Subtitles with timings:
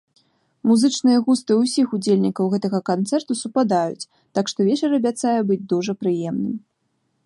[0.69, 4.07] Музычныя густы ўсіх удзельнікаў гэтага канцэрту супадаюць,
[4.39, 6.55] так што вечар абяцае быць дужа прыемным.